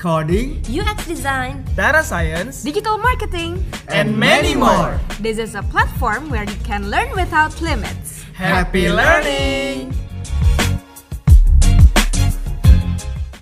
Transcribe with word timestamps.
coding, 0.00 0.56
UX 0.64 1.04
design, 1.04 1.60
data 1.76 2.00
science, 2.00 2.64
digital 2.64 2.96
marketing, 2.96 3.60
and 3.92 4.16
many 4.16 4.56
more. 4.56 4.96
This 5.20 5.36
is 5.36 5.52
a 5.52 5.60
platform 5.68 6.32
where 6.32 6.48
you 6.48 6.56
can 6.64 6.88
learn 6.88 7.12
without 7.12 7.52
limits. 7.60 8.24
Happy 8.32 8.88
learning! 8.88 9.92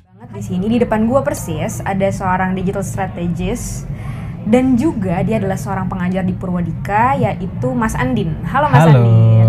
banget 0.02 0.30
di 0.34 0.42
sini 0.42 0.66
di 0.66 0.78
depan 0.82 1.06
gua 1.06 1.22
persis 1.22 1.78
ada 1.86 2.10
seorang 2.10 2.58
digital 2.58 2.82
strategist 2.82 3.86
dan 4.42 4.74
juga 4.74 5.22
dia 5.22 5.38
adalah 5.38 5.54
seorang 5.54 5.86
pengajar 5.86 6.26
di 6.26 6.34
Purwadika 6.34 7.14
yaitu 7.22 7.70
Mas 7.70 7.94
Andin. 7.94 8.34
Halo 8.42 8.66
Mas 8.66 8.82
Halo, 8.82 8.98
Andin. 8.98 9.46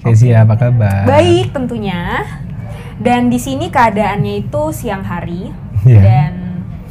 Casey 0.00 0.32
apa 0.32 0.56
kabar? 0.56 1.04
Baik 1.04 1.52
tentunya. 1.52 2.24
Dan 2.96 3.28
di 3.28 3.36
sini 3.36 3.68
keadaannya 3.68 4.48
itu 4.48 4.72
siang 4.72 5.04
hari 5.04 5.61
Iya. 5.82 6.00
dan 6.00 6.32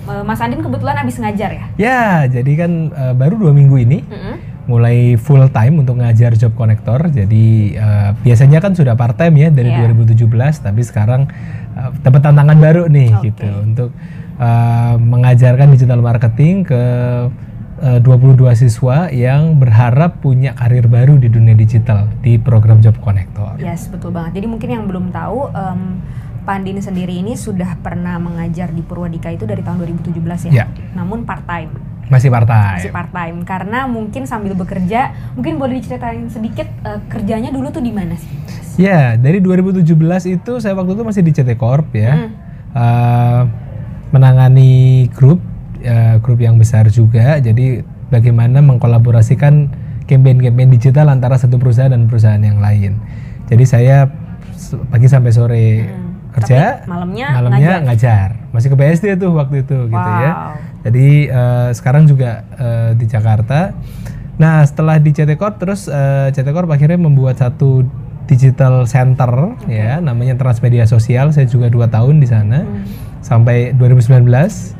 eh, 0.03 0.23
Mas 0.23 0.39
Andin 0.39 0.59
kebetulan 0.59 0.95
habis 0.95 1.15
ngajar 1.15 1.49
ya. 1.51 1.65
Ya, 1.75 2.01
jadi 2.27 2.51
kan 2.55 2.71
eh, 2.89 3.13
baru 3.13 3.37
dua 3.37 3.51
minggu 3.51 3.77
ini 3.77 4.03
Mm-mm. 4.03 4.35
mulai 4.63 5.15
full 5.15 5.41
time 5.49 5.79
untuk 5.79 5.97
ngajar 5.97 6.33
job 6.33 6.53
connector. 6.53 7.07
Jadi 7.07 7.45
eh, 7.73 8.09
biasanya 8.17 8.59
kan 8.59 8.71
sudah 8.71 8.93
part 8.93 9.15
time 9.15 9.35
ya 9.37 9.49
dari 9.49 9.69
Iya. 9.69 9.89
2017, 9.89 10.27
tapi 10.61 10.81
sekarang 10.81 11.27
eh, 11.73 11.89
dapat 11.99 12.21
tantangan 12.21 12.57
baru 12.57 12.83
nih 12.85 13.09
Oke. 13.13 13.29
gitu 13.29 13.47
untuk 13.61 13.89
eh, 14.37 14.95
mengajarkan 14.97 15.67
digital 15.69 15.99
marketing 15.99 16.63
ke 16.63 16.81
eh, 17.81 17.99
22 17.99 18.37
siswa 18.55 19.09
yang 19.09 19.55
berharap 19.55 20.19
punya 20.19 20.53
karir 20.53 20.85
baru 20.85 21.15
di 21.15 21.27
dunia 21.27 21.53
digital 21.53 22.05
di 22.19 22.37
program 22.37 22.77
job 22.79 22.93
connector. 22.99 23.57
Yes, 23.57 23.87
betul 23.87 24.11
banget. 24.11 24.37
Jadi 24.37 24.47
mungkin 24.47 24.69
yang 24.69 24.83
belum 24.85 25.09
tahu 25.09 25.49
em, 25.49 25.81
Pak 26.41 26.53
Andin 26.57 26.81
sendiri 26.81 27.21
ini 27.21 27.37
sudah 27.37 27.77
pernah 27.79 28.17
mengajar 28.17 28.73
di 28.73 28.81
Purwadika 28.81 29.29
itu 29.29 29.45
dari 29.45 29.61
tahun 29.61 29.85
2017 29.85 30.49
ya. 30.49 30.65
Ya. 30.65 30.65
Namun 30.97 31.23
part 31.25 31.45
time. 31.45 31.69
Masih 32.11 32.27
part 32.27 32.43
time. 32.43 32.75
masih 32.75 32.91
part 32.91 33.07
time 33.15 33.47
karena 33.47 33.87
mungkin 33.87 34.27
sambil 34.27 34.51
bekerja 34.51 35.15
mungkin 35.31 35.55
boleh 35.55 35.79
diceritain 35.79 36.27
sedikit 36.27 36.67
eh, 36.83 36.99
kerjanya 37.07 37.55
dulu 37.55 37.71
tuh 37.71 37.79
di 37.79 37.87
mana 37.95 38.19
sih 38.19 38.27
Ya, 38.75 39.15
dari 39.15 39.39
2017 39.39 39.83
itu 40.27 40.51
saya 40.59 40.75
waktu 40.75 40.95
itu 40.95 41.03
masih 41.03 41.21
di 41.23 41.31
CT 41.31 41.55
Corp 41.55 41.91
ya. 41.95 42.15
Hmm. 42.15 42.31
Eh, 42.71 43.41
menangani 44.11 45.07
grup 45.11 45.39
eh, 45.79 46.19
grup 46.19 46.39
yang 46.39 46.59
besar 46.59 46.87
juga. 46.91 47.39
Jadi 47.39 47.79
bagaimana 48.11 48.59
mengkolaborasikan 48.59 49.71
campaign-campaign 50.07 50.69
digital 50.71 51.07
antara 51.07 51.39
satu 51.39 51.55
perusahaan 51.55 51.91
dan 51.91 52.11
perusahaan 52.11 52.43
yang 52.43 52.59
lain. 52.59 52.99
Jadi 53.47 53.63
saya 53.63 54.07
pagi 54.91 55.07
sampai 55.07 55.31
sore 55.31 55.65
Hmm. 55.83 56.10
Kerja, 56.31 56.79
Tapi 56.79 56.87
malamnya 56.87 57.27
malamnya 57.33 57.59
ngajar. 57.59 57.79
ngajar. 57.83 58.27
Masih 58.49 58.67
ke 58.67 58.75
BSD 58.75 59.05
tuh 59.15 59.31
waktu 59.31 59.61
itu 59.61 59.77
gitu 59.85 60.09
ya. 60.17 60.31
Wow. 60.31 60.51
Jadi 60.81 61.07
eh, 61.27 61.69
sekarang 61.71 62.03
juga 62.05 62.31
eh, 62.53 62.91
di 62.95 63.05
Jakarta. 63.05 63.75
Nah 64.35 64.63
setelah 64.63 64.97
di 64.97 65.11
CT 65.11 65.35
Corp 65.35 65.57
terus 65.57 65.85
eh, 65.85 66.31
CT 66.31 66.49
Corp 66.49 66.67
akhirnya 66.67 66.97
membuat 66.97 67.37
satu 67.37 67.83
digital 68.23 68.87
center 68.87 69.59
ya 69.67 69.99
namanya 69.99 70.33
Transmedia 70.33 70.83
Sosial. 70.85 71.29
Saya 71.29 71.45
juga 71.45 71.67
dua 71.67 71.85
tahun 71.85 72.17
di 72.17 72.25
sana 72.25 72.63
Hmm. 72.63 72.87
sampai 73.19 73.75
2019 73.75 74.79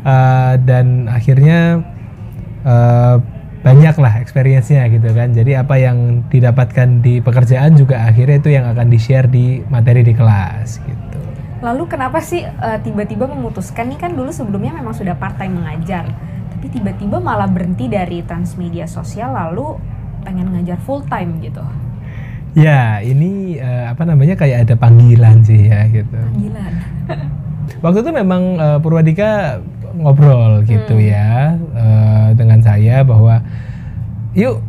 Eh, 0.00 0.54
dan 0.60 1.08
akhirnya 1.08 1.80
eh, 2.62 3.16
banyak 3.64 3.96
lah 3.96 4.20
experience-nya 4.20 4.86
gitu 4.92 5.08
kan. 5.10 5.32
Jadi 5.32 5.56
apa 5.56 5.74
yang 5.74 6.22
didapatkan 6.28 7.00
di 7.00 7.18
pekerjaan 7.18 7.74
juga 7.74 8.04
akhirnya 8.04 8.36
itu 8.38 8.50
yang 8.52 8.68
akan 8.68 8.86
di-share 8.86 9.26
di 9.26 9.64
materi 9.66 10.04
di 10.04 10.12
kelas 10.12 10.78
gitu. 10.84 11.00
lalu 11.60 11.88
kenapa 11.88 12.20
sih 12.20 12.44
eh, 12.44 12.78
tiba-tiba 12.84 13.24
memutuskan 13.24 13.88
nih 13.88 13.96
kan 13.96 14.12
dulu 14.12 14.28
sebelumnya 14.28 14.76
memang 14.76 14.92
sudah 14.92 15.16
part 15.16 15.40
time 15.40 15.56
mengajar 15.56 16.04
tapi 16.52 16.68
tiba-tiba 16.68 17.16
malah 17.18 17.48
berhenti 17.48 17.88
dari 17.88 18.20
transmedia 18.20 18.84
sosial 18.84 19.32
lalu 19.32 19.80
pengen 20.20 20.52
ngajar 20.52 20.76
full 20.78 21.00
time 21.08 21.40
gitu 21.40 21.64
Ya, 22.54 23.02
ini 23.02 23.58
eh, 23.58 23.84
apa 23.88 24.06
namanya 24.06 24.38
kayak 24.38 24.68
ada 24.68 24.74
panggilan 24.78 25.42
sih 25.42 25.66
ya 25.66 25.90
gitu. 25.90 26.14
gila 26.38 26.62
Waktu 27.80 27.98
itu 28.04 28.10
memang 28.12 28.42
eh, 28.56 28.78
Purwadika 28.78 29.58
ngobrol 29.94 30.62
gitu 30.62 30.94
ya 30.98 31.54
eh, 31.56 32.13
dengan 32.34 32.60
saya 32.60 33.02
bahwa 33.06 33.40
yuk 34.34 34.60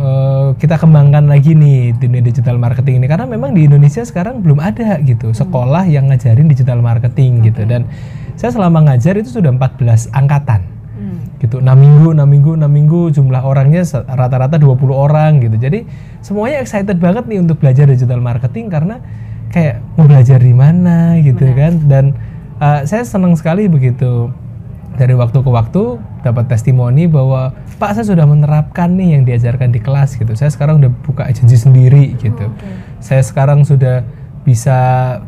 eh, 0.00 0.48
kita 0.56 0.80
kembangkan 0.80 1.28
lagi 1.28 1.52
nih 1.52 1.96
dunia 1.96 2.24
digital 2.24 2.56
marketing 2.56 3.04
ini. 3.04 3.06
Karena 3.06 3.28
memang 3.28 3.52
di 3.52 3.68
Indonesia 3.68 4.02
sekarang 4.02 4.40
belum 4.40 4.58
ada 4.58 4.98
gitu 5.04 5.30
sekolah 5.30 5.86
yang 5.86 6.08
ngajarin 6.10 6.48
digital 6.48 6.80
marketing 6.80 7.44
gitu. 7.46 7.62
Dan 7.68 7.86
saya 8.34 8.50
selama 8.50 8.90
ngajar 8.90 9.20
itu 9.20 9.28
sudah 9.28 9.52
14 9.54 10.10
angkatan. 10.12 10.62
Hmm. 10.92 11.24
gitu 11.40 11.58
6 11.58 11.66
minggu 11.66 12.14
6 12.14 12.22
minggu 12.22 12.52
6 12.54 12.68
minggu 12.68 13.00
jumlah 13.16 13.42
orangnya 13.42 13.82
rata-rata 14.06 14.60
20 14.60 14.92
orang 14.92 15.40
gitu. 15.40 15.56
Jadi 15.56 15.88
semuanya 16.20 16.60
excited 16.62 17.00
banget 17.00 17.26
nih 17.26 17.42
untuk 17.42 17.58
belajar 17.58 17.88
digital 17.88 18.20
marketing 18.20 18.68
karena 18.70 19.00
kayak 19.50 19.84
mau 19.98 20.06
belajar 20.06 20.38
di 20.38 20.54
mana 20.54 21.18
gitu 21.18 21.42
kan. 21.52 21.80
Dan 21.88 22.04
uh, 22.62 22.86
saya 22.86 23.02
senang 23.02 23.34
sekali 23.34 23.66
begitu 23.66 24.30
dari 24.96 25.14
waktu 25.16 25.38
ke 25.40 25.50
waktu 25.50 25.82
dapat 26.22 26.52
testimoni 26.52 27.08
bahwa 27.08 27.52
Pak 27.80 27.98
saya 27.98 28.06
sudah 28.06 28.26
menerapkan 28.28 28.92
nih 28.94 29.18
yang 29.18 29.22
diajarkan 29.26 29.72
di 29.72 29.80
kelas 29.82 30.14
gitu. 30.20 30.32
Saya 30.36 30.52
sekarang 30.52 30.78
udah 30.84 30.92
buka 31.02 31.26
agensi 31.26 31.56
sendiri 31.56 32.14
gitu. 32.20 32.46
Saya 33.02 33.24
sekarang 33.24 33.64
sudah 33.66 34.04
bisa 34.42 34.78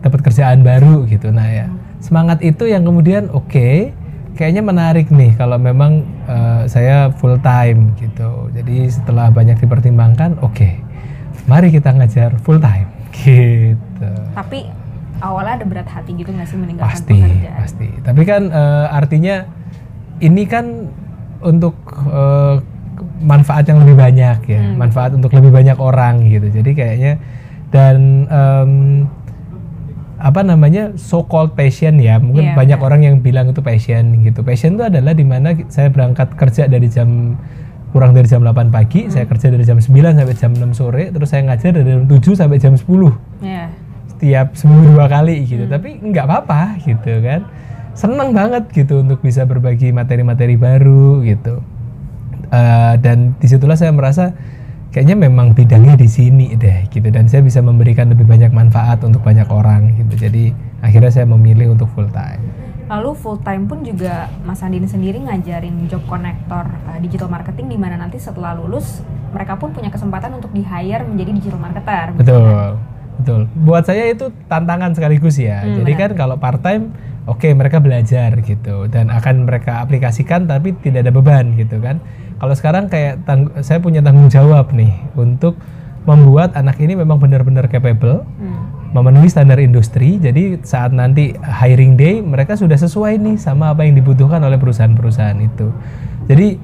dapat 0.05 0.21
kerjaan 0.23 0.63
baru 0.63 1.09
gitu. 1.09 1.33
Nah 1.35 1.49
ya. 1.49 1.67
Semangat 1.99 2.45
itu 2.45 2.69
yang 2.69 2.85
kemudian 2.85 3.33
oke 3.33 3.95
kayaknya 4.35 4.63
menarik 4.67 5.09
nih 5.09 5.33
kalau 5.39 5.57
memang 5.57 6.05
eh, 6.29 6.63
saya 6.69 7.11
full 7.17 7.41
time 7.41 7.97
gitu. 7.99 8.53
Jadi 8.53 8.91
setelah 8.91 9.31
banyak 9.33 9.57
dipertimbangkan, 9.63 10.43
oke, 10.43 10.69
mari 11.49 11.69
kita 11.71 11.95
ngajar 11.95 12.37
full 12.41 12.61
time 12.61 12.89
gitu. 13.25 14.11
tapi 14.35 14.67
awalnya 15.25 15.55
ada 15.59 15.67
berat 15.67 15.89
hati 15.89 16.13
gitu 16.13 16.29
nggak 16.29 16.45
sih 16.45 16.55
meninggalkan 16.55 16.93
Pasti, 16.93 17.17
pekerjaan 17.17 17.59
pasti. 17.59 17.89
Tapi 17.99 18.23
kan 18.23 18.43
eh, 18.47 18.87
artinya 18.91 19.37
ini 20.21 20.43
kan 20.45 20.65
untuk 21.41 21.75
eh, 22.07 22.57
manfaat 23.19 23.65
yang 23.65 23.81
lebih 23.81 23.97
banyak 23.97 24.39
ya, 24.45 24.61
Hmm. 24.61 24.77
manfaat 24.77 25.11
untuk 25.13 25.33
lebih 25.33 25.49
banyak 25.49 25.77
orang 25.77 26.29
gitu. 26.29 26.53
Jadi 26.53 26.71
kayaknya 26.73 27.13
dan 27.69 27.97
em, 28.27 28.73
apa 30.17 30.41
namanya 30.41 30.95
so 30.95 31.21
called 31.21 31.53
passion 31.53 31.99
ya 31.99 32.17
mungkin 32.17 32.49
Iya, 32.49 32.55
banyak 32.55 32.79
benar. 32.79 32.87
orang 32.87 33.01
yang 33.03 33.15
bilang 33.19 33.51
itu 33.51 33.61
passion 33.61 34.23
gitu 34.23 34.41
passion 34.41 34.79
itu 34.79 34.87
adalah 34.87 35.13
di 35.13 35.27
mana 35.27 35.53
saya 35.69 35.91
berangkat 35.91 36.33
kerja 36.33 36.65
dari 36.65 36.87
jam 36.87 37.35
kurang 37.91 38.11
dari 38.11 38.25
jam 38.25 38.41
8 38.41 38.71
pagi 38.71 39.07
saya 39.07 39.27
kerja 39.27 39.51
dari 39.51 39.63
jam 39.63 39.77
9 39.77 39.91
sampai 40.15 40.35
jam 40.35 40.51
6 40.51 40.71
sore 40.73 41.11
terus 41.11 41.29
saya 41.29 41.45
ngajar 41.45 41.75
dari 41.75 41.89
jam 41.91 42.03
7 42.07 42.41
sampai 42.41 42.57
jam 42.57 42.73
10 42.73 42.89
ya 43.43 43.69
setiap 44.15 44.55
seminggu 44.55 44.95
dua 44.95 45.11
kali 45.11 45.43
gitu. 45.43 45.67
Tapi 45.67 45.99
nggak 45.99 46.25
apa-apa 46.25 46.79
gitu 46.87 47.21
kan. 47.21 47.45
Seneng 47.95 48.35
banget 48.35 48.71
gitu 48.71 49.03
untuk 49.03 49.23
bisa 49.23 49.43
berbagi 49.47 49.91
materi-materi 49.91 50.55
baru 50.55 51.23
gitu. 51.27 51.63
Eh, 52.51 52.95
dan 53.03 53.35
di 53.43 53.47
situlah 53.51 53.75
saya 53.75 53.91
merasa 53.91 54.31
kayaknya 54.95 55.27
memang 55.27 55.59
bidangnya 55.59 55.99
di 55.99 56.07
sini 56.07 56.55
deh 56.55 56.87
gitu. 56.91 57.11
Dan 57.11 57.27
saya 57.27 57.43
bisa 57.43 57.59
memberikan 57.59 58.11
lebih 58.11 58.27
banyak 58.27 58.55
manfaat 58.55 59.03
untuk 59.03 59.27
banyak 59.27 59.47
orang 59.51 59.95
gitu. 59.99 60.31
Jadi 60.31 60.55
akhirnya 60.83 61.11
saya 61.11 61.27
memilih 61.27 61.75
untuk 61.75 61.91
full 61.93 62.07
time. 62.15 62.43
Lalu 62.85 63.17
full 63.17 63.41
time 63.41 63.65
pun 63.65 63.81
juga 63.81 64.29
Mas 64.45 64.61
Andin 64.61 64.85
sendiri 64.85 65.17
ngajarin 65.17 65.89
job 65.89 66.05
connector 66.05 66.69
uh, 66.69 66.99
digital 67.01 67.33
marketing 67.33 67.73
di 67.73 67.79
mana 67.81 67.97
nanti 67.97 68.21
setelah 68.21 68.53
lulus 68.53 69.01
mereka 69.33 69.59
pun 69.59 69.75
punya 69.75 69.91
kesempatan 69.91 70.37
untuk 70.37 70.53
di 70.55 70.63
hire 70.63 71.03
menjadi 71.03 71.31
digital 71.35 71.59
marketer. 71.59 72.15
betul 72.15 72.79
betul. 73.21 73.47
Buat 73.63 73.85
saya 73.87 74.11
itu 74.11 74.31
tantangan 74.47 74.95
sekaligus 74.95 75.37
ya. 75.39 75.63
Hmm, 75.63 75.83
jadi 75.83 75.93
benar. 75.93 76.01
kan 76.03 76.11
kalau 76.19 76.37
part 76.39 76.61
time 76.61 76.91
oke 77.25 77.47
mereka 77.55 77.79
belajar 77.79 78.35
gitu. 78.41 78.87
Dan 78.89 79.09
akan 79.09 79.47
mereka 79.47 79.81
aplikasikan 79.81 80.47
tapi 80.47 80.75
tidak 80.81 81.07
ada 81.09 81.13
beban 81.15 81.55
gitu 81.55 81.79
kan. 81.79 82.03
Kalau 82.35 82.55
sekarang 82.55 82.91
kayak 82.91 83.23
saya 83.63 83.79
punya 83.79 84.03
tanggung 84.03 84.27
jawab 84.29 84.75
nih 84.75 84.93
untuk 85.15 85.55
membuat 86.05 86.53
anak 86.53 86.77
ini 86.85 86.93
memang 86.93 87.17
benar-benar 87.17 87.65
capable 87.67 88.29
Hmm. 88.37 88.93
memenuhi 88.93 89.27
standar 89.27 89.57
industri. 89.57 90.21
Jadi 90.21 90.61
saat 90.61 90.93
nanti 90.93 91.33
hiring 91.35 91.97
day 91.97 92.21
mereka 92.21 92.55
sudah 92.55 92.77
sesuai 92.77 93.17
nih 93.19 93.37
sama 93.41 93.73
apa 93.73 93.89
yang 93.89 93.97
dibutuhkan 93.97 94.39
oleh 94.39 94.61
perusahaan-perusahaan 94.61 95.41
itu. 95.41 95.73
Jadi 96.29 96.61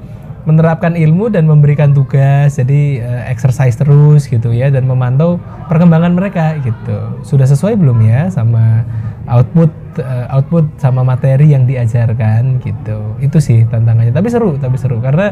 menerapkan 0.49 0.97
ilmu 0.97 1.29
dan 1.29 1.45
memberikan 1.45 1.93
tugas 1.93 2.57
jadi 2.57 3.05
eh, 3.05 3.23
exercise 3.29 3.77
terus 3.77 4.25
gitu 4.25 4.53
ya 4.57 4.73
dan 4.73 4.89
memantau 4.89 5.37
perkembangan 5.69 6.17
mereka 6.17 6.57
gitu. 6.65 7.21
Sudah 7.25 7.45
sesuai 7.45 7.77
belum 7.77 8.01
ya 8.05 8.33
sama 8.33 8.85
output 9.29 9.73
eh, 10.01 10.27
output 10.33 10.81
sama 10.81 11.05
materi 11.05 11.53
yang 11.53 11.69
diajarkan 11.69 12.61
gitu? 12.65 13.21
Itu 13.21 13.39
sih 13.39 13.69
tantangannya. 13.69 14.17
Tapi 14.17 14.29
seru 14.33 14.57
tapi 14.57 14.81
seru. 14.81 14.99
Karena 15.05 15.29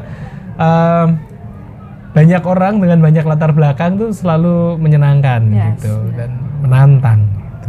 eh, 0.60 1.06
banyak 2.08 2.42
orang 2.48 2.80
dengan 2.80 2.98
banyak 3.04 3.24
latar 3.28 3.52
belakang 3.52 4.00
tuh 4.00 4.10
selalu 4.16 4.80
menyenangkan 4.80 5.44
Yes, 5.52 5.78
gitu 5.78 5.94
dan 6.16 6.34
menantang 6.64 7.28
gitu. 7.36 7.68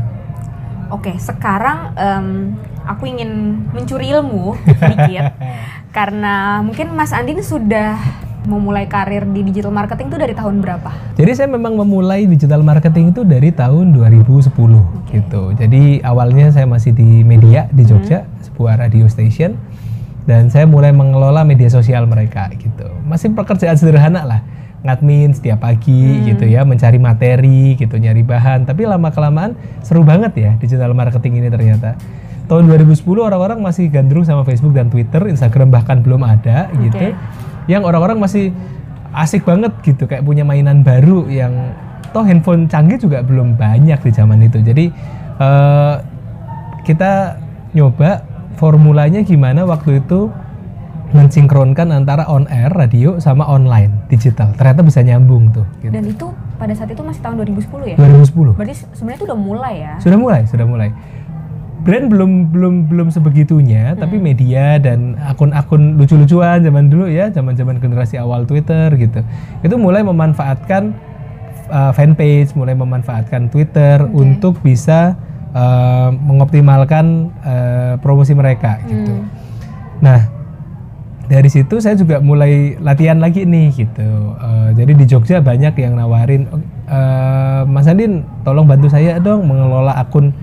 Oke, 0.90 1.12
sekarang 1.20 1.94
em, 2.00 2.56
aku 2.90 3.06
ingin 3.06 3.62
mencuri 3.70 4.10
ilmu 4.10 4.58
sedikit 4.66 5.30
karena 5.98 6.66
mungkin 6.66 6.98
Mas 6.98 7.14
Andin 7.14 7.46
sudah 7.46 8.02
memulai 8.50 8.90
karir 8.90 9.30
di 9.30 9.46
digital 9.46 9.70
marketing 9.70 10.10
itu 10.10 10.18
dari 10.18 10.34
tahun 10.34 10.64
berapa? 10.64 10.90
Jadi 11.20 11.32
saya 11.38 11.48
memang 11.52 11.78
memulai 11.78 12.26
digital 12.26 12.66
marketing 12.66 13.14
itu 13.14 13.22
dari 13.22 13.54
tahun 13.54 13.94
2010 13.94 14.50
gitu. 15.12 15.44
Jadi 15.54 16.02
awalnya 16.02 16.50
saya 16.50 16.66
masih 16.66 16.96
di 16.96 17.22
media 17.22 17.70
di 17.70 17.86
Jogja, 17.86 18.26
sebuah 18.42 18.82
radio 18.82 19.06
station 19.06 19.54
dan 20.26 20.50
saya 20.50 20.66
mulai 20.66 20.90
mengelola 20.96 21.46
media 21.46 21.70
sosial 21.70 22.10
mereka 22.10 22.50
gitu. 22.58 22.90
Masih 23.06 23.34
pekerjaan 23.36 23.76
sederhana 23.76 24.24
lah, 24.24 24.42
ngadmin 24.88 25.36
setiap 25.36 25.62
pagi 25.62 26.24
gitu 26.26 26.48
ya, 26.48 26.64
mencari 26.64 26.98
materi 26.98 27.76
gitu, 27.76 28.00
nyari 28.00 28.24
bahan. 28.24 28.66
Tapi 28.66 28.88
lama 28.88 29.12
kelamaan 29.12 29.54
seru 29.84 30.02
banget 30.02 30.34
ya 30.40 30.52
digital 30.58 30.96
marketing 30.96 31.44
ini 31.44 31.50
ternyata. 31.52 32.00
Tahun 32.50 32.66
2010 32.66 33.06
orang-orang 33.22 33.62
masih 33.62 33.88
gandrung 33.88 34.26
sama 34.26 34.42
Facebook 34.42 34.74
dan 34.74 34.90
Twitter, 34.90 35.22
Instagram 35.24 35.70
bahkan 35.70 36.02
belum 36.02 36.26
ada 36.26 36.66
gitu. 36.82 37.14
Yang 37.70 37.86
orang-orang 37.86 38.18
masih 38.18 38.50
asik 39.14 39.46
banget 39.46 39.70
gitu, 39.80 40.10
kayak 40.10 40.26
punya 40.26 40.42
mainan 40.42 40.82
baru 40.82 41.30
yang 41.30 41.54
toh 42.10 42.26
handphone 42.26 42.66
canggih 42.66 42.98
juga 42.98 43.22
belum 43.22 43.54
banyak 43.54 44.02
di 44.02 44.12
zaman 44.12 44.42
itu. 44.42 44.60
Jadi 44.60 44.90
eh, 45.38 45.96
kita 46.82 47.38
nyoba 47.78 48.26
formulanya 48.58 49.22
gimana 49.22 49.62
waktu 49.64 50.02
itu 50.02 50.34
mensinkronkan 51.10 51.90
antara 51.90 52.26
on 52.26 52.46
air 52.50 52.70
radio 52.70 53.18
sama 53.18 53.46
online 53.46 54.06
digital. 54.10 54.54
Ternyata 54.54 54.86
bisa 54.86 55.02
nyambung 55.02 55.50
tuh. 55.50 55.66
Gitu. 55.82 55.90
Dan 55.90 56.06
itu 56.06 56.30
pada 56.58 56.74
saat 56.74 56.90
itu 56.90 57.02
masih 57.02 57.22
tahun 57.22 57.46
2010 57.46 57.94
ya? 57.94 57.98
2010 57.98 58.54
Berarti 58.54 58.76
se- 58.78 58.90
sebenarnya 58.94 59.18
itu 59.18 59.26
udah 59.26 59.40
mulai 59.40 59.74
ya? 59.80 59.94
sudah 59.98 60.18
mulai, 60.18 60.42
sudah 60.46 60.66
mulai. 60.66 60.90
Brand 61.80 62.12
belum 62.12 62.52
belum 62.52 62.74
belum 62.92 63.08
sebegitunya, 63.08 63.96
tapi 63.96 64.20
media 64.20 64.76
dan 64.78 65.16
akun-akun 65.24 65.96
lucu-lucuan 65.96 66.60
zaman 66.60 66.92
dulu 66.92 67.08
ya, 67.08 67.32
zaman-zaman 67.32 67.80
generasi 67.80 68.20
awal 68.20 68.44
Twitter 68.44 68.92
gitu. 69.00 69.24
Itu 69.64 69.80
mulai 69.80 70.04
memanfaatkan 70.04 70.92
uh, 71.72 71.92
fanpage, 71.96 72.52
mulai 72.54 72.76
memanfaatkan 72.76 73.48
Twitter 73.48 74.04
untuk 74.12 74.60
bisa 74.60 75.16
uh, 75.56 76.12
mengoptimalkan 76.12 77.32
uh, 77.48 77.94
promosi 78.04 78.36
mereka 78.36 78.84
gitu. 78.84 79.16
Nah, 80.04 80.40
dari 81.30 81.46
situ 81.46 81.78
saya 81.78 81.94
juga 81.94 82.18
mulai 82.18 82.74
latihan 82.82 83.22
lagi 83.22 83.46
nih 83.46 83.70
gitu. 83.78 84.34
Eh, 84.42 84.70
jadi 84.74 84.92
di 84.98 85.06
Jogja 85.06 85.38
banyak 85.46 85.78
yang 85.78 85.94
nawarin, 85.94 86.50
"Eh, 86.90 87.62
Mas 87.70 87.86
Andin, 87.86 88.26
tolong 88.42 88.66
bantu 88.66 88.90
saya 88.90 89.22
dong 89.22 89.46
mengelola 89.46 89.94
akun 89.94 90.34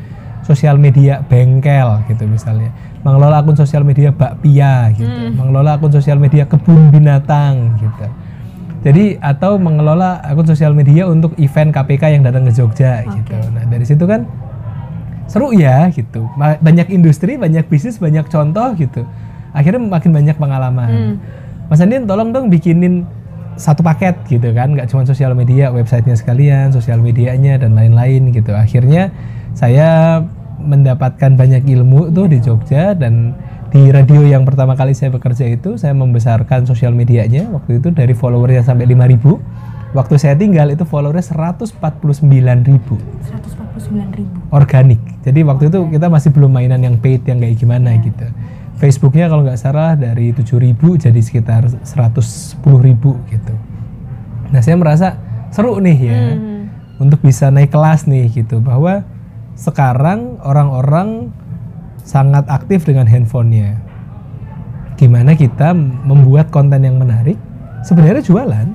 sosial 0.46 0.78
media 0.78 1.26
bengkel 1.26 2.06
gitu 2.06 2.22
misalnya, 2.30 2.70
mengelola 3.02 3.42
akun 3.42 3.58
sosial 3.58 3.82
media 3.82 4.14
bakpia 4.14 4.94
gitu, 4.94 5.34
mengelola 5.34 5.74
akun 5.74 5.90
sosial 5.90 6.22
media 6.22 6.46
kebun 6.46 6.94
binatang 6.94 7.74
gitu. 7.82 8.06
Jadi 8.86 9.18
atau 9.18 9.58
mengelola 9.58 10.22
akun 10.22 10.46
sosial 10.46 10.70
media 10.70 11.10
untuk 11.10 11.34
event 11.42 11.74
KPK 11.74 12.14
yang 12.14 12.22
datang 12.22 12.46
ke 12.46 12.54
Jogja 12.54 13.02
gitu. 13.02 13.34
Nah 13.50 13.66
dari 13.66 13.82
situ 13.82 14.06
kan 14.06 14.22
seru 15.26 15.50
ya 15.50 15.90
gitu. 15.90 16.22
Banyak 16.38 16.94
industri 16.94 17.34
banyak 17.34 17.66
bisnis 17.66 17.98
banyak 17.98 18.30
contoh 18.30 18.78
gitu. 18.78 19.02
Akhirnya 19.50 19.82
makin 19.82 20.14
banyak 20.14 20.38
pengalaman. 20.38 21.18
Mas 21.66 21.82
Andin 21.82 22.06
tolong 22.06 22.30
dong 22.30 22.46
bikinin 22.46 23.02
satu 23.58 23.82
paket 23.82 24.14
gitu 24.30 24.54
kan. 24.54 24.78
Nggak 24.78 24.86
cuma 24.94 25.02
sosial 25.02 25.34
media 25.34 25.74
websitenya 25.74 26.14
sekalian 26.14 26.70
sosial 26.70 27.02
medianya 27.02 27.58
dan 27.58 27.74
lain-lain 27.74 28.30
gitu. 28.30 28.54
Akhirnya 28.54 29.10
saya 29.50 30.22
mendapatkan 30.60 31.36
banyak 31.36 31.64
ilmu 31.68 32.10
tuh 32.12 32.28
di 32.28 32.40
Jogja 32.40 32.94
dan 32.96 33.34
di 33.70 33.92
radio 33.92 34.22
yang 34.24 34.44
pertama 34.46 34.76
kali 34.78 34.94
saya 34.96 35.10
bekerja 35.12 35.44
itu 35.52 35.76
saya 35.76 35.92
membesarkan 35.92 36.64
sosial 36.64 36.94
medianya 36.96 37.44
waktu 37.52 37.76
itu 37.82 37.90
dari 37.92 38.14
followernya 38.16 38.64
sampai 38.64 38.86
5000 38.88 39.92
waktu 39.92 40.14
saya 40.16 40.34
tinggal 40.38 40.72
itu 40.72 40.84
followernya 40.86 41.24
149.000 41.24 41.76
149 41.76 42.64
ribu. 44.16 44.38
organik. 44.50 45.00
Jadi 45.22 45.40
waktu 45.44 45.68
itu 45.68 45.78
kita 45.92 46.08
masih 46.08 46.32
belum 46.32 46.52
mainan 46.52 46.80
yang 46.80 46.96
paid 46.96 47.28
yang 47.28 47.40
kayak 47.42 47.56
gimana 47.60 47.96
gitu. 48.00 48.24
Facebooknya 48.76 49.32
kalau 49.32 49.42
nggak 49.44 49.60
salah 49.60 49.96
dari 49.96 50.32
7.000 50.36 50.76
jadi 51.00 51.20
sekitar 51.20 51.68
110.000 51.68 53.32
gitu. 53.32 53.54
Nah 54.52 54.60
saya 54.60 54.76
merasa 54.76 55.16
seru 55.48 55.80
nih 55.80 55.98
ya 56.00 56.36
untuk 57.00 57.24
bisa 57.24 57.48
naik 57.48 57.72
kelas 57.72 58.04
nih 58.04 58.28
gitu 58.32 58.60
bahwa 58.60 59.04
sekarang 59.56 60.38
orang-orang 60.44 61.32
sangat 62.04 62.46
aktif 62.46 62.86
dengan 62.86 63.08
handphonenya. 63.08 63.80
Gimana 65.00 65.34
kita 65.34 65.74
membuat 65.76 66.52
konten 66.52 66.84
yang 66.84 66.96
menarik? 67.00 67.36
Sebenarnya 67.82 68.22
jualan, 68.22 68.66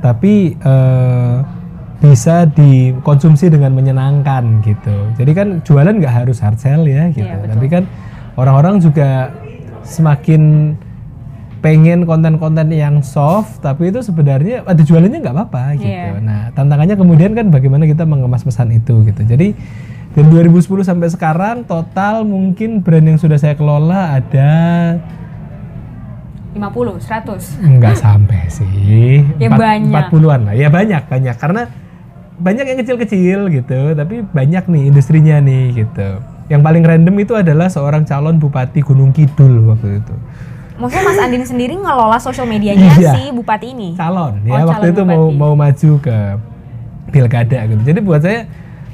tapi 0.00 0.56
eh, 0.56 1.36
bisa 2.02 2.50
dikonsumsi 2.50 3.46
dengan 3.46 3.72
menyenangkan 3.78 4.64
gitu. 4.66 4.96
Jadi 5.14 5.32
kan 5.32 5.48
jualan 5.62 5.94
nggak 6.02 6.26
harus 6.26 6.42
hard 6.42 6.58
sell 6.58 6.82
ya 6.82 7.08
gitu. 7.14 7.30
Betul. 7.30 7.50
tapi 7.54 7.66
kan 7.70 7.82
orang-orang 8.34 8.82
juga 8.82 9.30
semakin 9.86 10.74
pengen 11.62 12.02
konten-konten 12.02 12.74
yang 12.74 13.06
soft, 13.06 13.62
tapi 13.62 13.94
itu 13.94 14.02
sebenarnya 14.02 14.66
ada 14.66 14.82
jualannya 14.82 15.22
nggak 15.22 15.36
apa-apa 15.36 15.78
gitu. 15.78 15.94
Iya. 15.94 16.18
Nah 16.18 16.50
tantangannya 16.58 16.98
kemudian 16.98 17.38
kan 17.38 17.54
bagaimana 17.54 17.86
kita 17.86 18.02
mengemas 18.02 18.42
pesan 18.42 18.74
itu 18.74 19.06
gitu. 19.06 19.22
Jadi 19.22 19.54
dari 20.12 20.28
2010 20.28 20.84
sampai 20.84 21.08
sekarang 21.08 21.64
total 21.64 22.20
mungkin 22.22 22.84
brand 22.84 23.06
yang 23.06 23.16
sudah 23.16 23.40
saya 23.40 23.56
kelola 23.56 24.12
ada 24.12 24.52
50, 26.52 27.00
100. 27.00 27.64
Enggak 27.64 27.96
sampai 27.96 28.44
sih. 28.52 29.24
Ya 29.40 29.48
banyak. 29.48 30.12
40-an 30.12 30.40
lah. 30.52 30.54
Ya 30.54 30.68
banyak, 30.68 31.08
banyak. 31.08 31.36
Karena 31.40 31.64
banyak 32.36 32.64
yang 32.68 32.78
kecil-kecil 32.84 33.38
gitu, 33.48 33.96
tapi 33.96 34.20
banyak 34.20 34.68
nih 34.68 34.82
industrinya 34.92 35.40
nih 35.40 35.80
gitu. 35.80 36.20
Yang 36.52 36.60
paling 36.60 36.84
random 36.84 37.16
itu 37.16 37.32
adalah 37.32 37.72
seorang 37.72 38.04
calon 38.04 38.36
bupati 38.36 38.84
Gunung 38.84 39.16
Kidul 39.16 39.64
waktu 39.64 40.04
itu. 40.04 40.14
Maksudnya 40.76 41.04
Mas 41.08 41.18
Andin 41.24 41.44
sendiri 41.46 41.72
ngelola 41.72 42.20
sosial 42.20 42.44
medianya 42.44 42.90
Iya. 43.00 43.12
si 43.16 43.32
bupati 43.32 43.72
ini? 43.72 43.88
Calon 43.96 44.44
Oh, 44.44 44.52
ya 44.52 44.64
waktu 44.68 44.92
calon 44.92 44.92
itu 44.92 45.02
mau 45.08 45.22
bupati. 45.24 45.38
mau 45.40 45.52
maju 45.56 45.90
ke 46.04 46.16
pilkada 47.08 47.58
gitu. 47.64 47.80
Jadi 47.80 48.00
buat 48.04 48.20
saya 48.20 48.44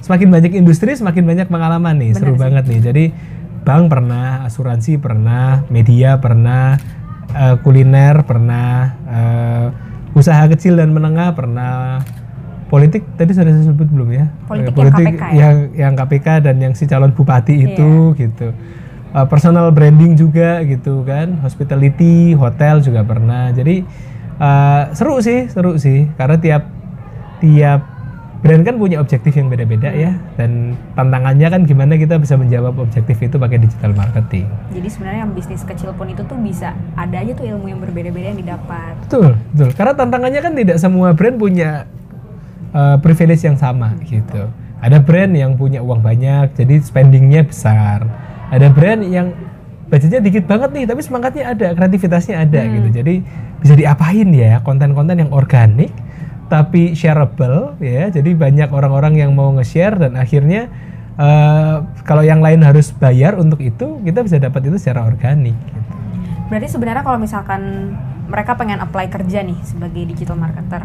semakin 0.02 0.28
banyak 0.30 0.52
industri 0.54 0.94
semakin 0.94 1.24
banyak 1.26 1.46
pengalaman 1.50 1.98
nih, 1.98 2.12
seru 2.14 2.34
banget 2.38 2.64
nih. 2.66 2.80
Jadi 2.80 3.04
bank 3.68 3.92
pernah, 3.92 4.48
asuransi 4.48 4.96
pernah, 4.96 5.66
media 5.68 6.16
pernah, 6.16 6.78
eh, 7.34 7.56
kuliner 7.60 8.24
pernah, 8.24 8.96
eh, 9.04 9.66
usaha 10.16 10.40
kecil 10.48 10.78
dan 10.80 10.94
menengah 10.96 11.36
pernah. 11.36 12.00
Politik 12.68 13.04
tadi 13.16 13.32
sudah 13.32 13.48
saya 13.48 13.64
sebut 13.72 13.88
belum 13.88 14.08
ya? 14.12 14.28
Politik 14.44 14.76
Eh, 14.76 14.84
yang 14.84 14.92
KPK 14.92 15.22
ya? 15.24 15.32
yang 15.40 15.56
yang 15.72 15.92
KPK 15.96 16.28
dan 16.44 16.56
yang 16.60 16.72
si 16.76 16.84
calon 16.84 17.16
bupati 17.16 17.64
itu 17.64 18.12
gitu. 18.12 18.52
Uh, 19.08 19.24
personal 19.24 19.72
branding 19.72 20.20
juga 20.20 20.60
gitu 20.68 21.00
kan, 21.08 21.40
hospitality, 21.40 22.36
hotel 22.36 22.84
juga 22.84 23.00
pernah. 23.08 23.48
Jadi 23.56 23.80
uh, 24.36 24.92
seru 24.92 25.16
sih, 25.24 25.48
seru 25.48 25.80
sih 25.80 26.12
karena 26.20 26.36
tiap 26.36 26.68
tiap 27.40 27.97
brand 28.38 28.62
kan 28.62 28.78
punya 28.78 29.02
objektif 29.02 29.34
yang 29.34 29.50
beda-beda 29.50 29.90
ya 29.90 30.14
dan 30.38 30.78
tantangannya 30.94 31.48
kan 31.50 31.60
gimana 31.66 31.98
kita 31.98 32.22
bisa 32.22 32.38
menjawab 32.38 32.78
objektif 32.78 33.18
itu 33.18 33.34
pakai 33.34 33.58
digital 33.58 33.90
marketing. 33.98 34.46
Jadi 34.70 34.88
sebenarnya 34.88 35.20
yang 35.26 35.32
bisnis 35.34 35.66
kecil 35.66 35.90
pun 35.98 36.06
itu 36.06 36.22
tuh 36.22 36.38
bisa 36.38 36.70
ada 36.94 37.18
aja 37.18 37.34
tuh 37.34 37.50
ilmu 37.50 37.66
yang 37.66 37.82
berbeda-beda 37.82 38.30
yang 38.30 38.38
didapat. 38.38 38.94
Betul, 39.02 39.34
betul. 39.54 39.70
Karena 39.74 39.92
tantangannya 39.98 40.40
kan 40.40 40.52
tidak 40.54 40.76
semua 40.78 41.10
brand 41.18 41.34
punya 41.34 41.90
uh, 42.70 42.96
privilege 43.02 43.42
yang 43.42 43.58
sama 43.58 43.98
gitu. 44.06 44.46
Ada 44.78 45.02
brand 45.02 45.34
yang 45.34 45.58
punya 45.58 45.82
uang 45.82 45.98
banyak, 45.98 46.54
jadi 46.54 46.78
spendingnya 46.78 47.42
besar. 47.42 48.06
Ada 48.54 48.70
brand 48.70 49.02
yang 49.02 49.34
budgetnya 49.90 50.22
dikit 50.22 50.46
banget 50.46 50.70
nih, 50.70 50.84
tapi 50.86 51.00
semangatnya 51.02 51.44
ada, 51.50 51.74
kreativitasnya 51.74 52.46
ada 52.46 52.60
gitu. 52.62 52.88
Jadi 53.02 53.14
bisa 53.58 53.74
diapain 53.74 54.28
ya 54.30 54.62
konten-konten 54.62 55.18
yang 55.18 55.34
organik, 55.34 55.90
tapi 56.48 56.96
shareable 56.96 57.76
ya. 57.78 58.08
Jadi 58.08 58.34
banyak 58.34 58.72
orang-orang 58.72 59.20
yang 59.20 59.36
mau 59.36 59.52
nge-share 59.54 60.00
dan 60.00 60.16
akhirnya 60.16 60.72
uh, 61.20 61.84
kalau 62.08 62.24
yang 62.24 62.40
lain 62.40 62.64
harus 62.64 62.90
bayar 62.90 63.36
untuk 63.36 63.60
itu, 63.60 64.00
kita 64.02 64.24
bisa 64.24 64.40
dapat 64.40 64.66
itu 64.66 64.76
secara 64.80 65.04
organik. 65.04 65.54
Gitu. 65.54 65.80
Berarti 66.48 66.68
sebenarnya 66.72 67.04
kalau 67.04 67.20
misalkan 67.20 67.92
mereka 68.28 68.56
pengen 68.56 68.80
apply 68.80 69.12
kerja 69.12 69.44
nih 69.44 69.56
sebagai 69.64 70.04
digital 70.08 70.40
marketer. 70.40 70.84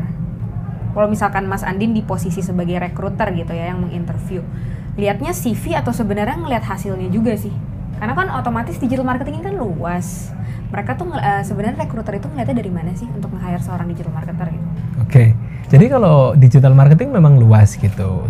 Kalau 0.93 1.07
misalkan 1.09 1.49
Mas 1.49 1.65
Andin 1.65 1.95
di 1.95 2.05
posisi 2.05 2.45
sebagai 2.45 2.77
recruiter 2.77 3.33
gitu 3.33 3.49
ya 3.49 3.73
yang 3.73 3.81
menginterview. 3.81 4.45
Lihatnya 4.93 5.33
CV 5.33 5.73
atau 5.73 5.89
sebenarnya 5.89 6.37
ngelihat 6.37 6.69
hasilnya 6.69 7.09
juga 7.09 7.33
sih. 7.33 7.51
Karena 7.97 8.13
kan 8.13 8.29
otomatis 8.29 8.77
digital 8.77 9.07
marketing 9.07 9.41
ini 9.41 9.45
kan 9.49 9.55
luas. 9.57 10.29
Mereka 10.69 10.99
tuh 10.99 11.09
eh, 11.17 11.41
sebenarnya 11.41 11.81
recruiter 11.81 12.13
itu 12.13 12.27
ngeliatnya 12.29 12.57
dari 12.61 12.71
mana 12.71 12.91
sih 12.93 13.09
untuk 13.09 13.33
nge-hire 13.33 13.63
seorang 13.63 13.89
digital 13.89 14.13
marketer 14.13 14.53
gitu. 14.53 14.67
Oke, 15.01 15.23
jadi 15.73 15.89
kalau 15.89 16.37
digital 16.37 16.77
marketing 16.77 17.09
memang 17.09 17.41
luas 17.41 17.73
gitu. 17.81 18.29